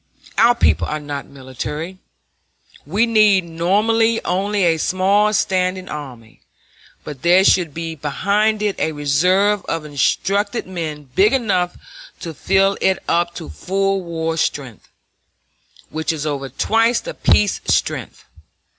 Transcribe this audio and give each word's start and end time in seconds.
Our 0.39 0.55
people 0.55 0.87
are 0.87 0.99
not 0.99 1.27
military. 1.27 1.99
We 2.87 3.05
need 3.05 3.43
normally 3.43 4.19
only 4.25 4.63
a 4.63 4.79
small 4.79 5.31
standing 5.31 5.87
army; 5.89 6.41
but 7.03 7.21
there 7.21 7.43
should 7.45 7.71
be 7.71 7.93
behind 7.93 8.63
it 8.63 8.79
a 8.79 8.93
reserve 8.93 9.63
of 9.65 9.85
instructed 9.85 10.65
men 10.65 11.11
big 11.13 11.33
enough 11.33 11.77
to 12.21 12.33
fill 12.33 12.79
it 12.81 12.97
up 13.07 13.35
to 13.35 13.47
full 13.47 14.01
war 14.01 14.37
strength, 14.37 14.87
which 15.91 16.11
is 16.11 16.25
over 16.25 16.49
twice 16.49 16.99
the 16.99 17.13
peace 17.13 17.61
strength. 17.65 18.25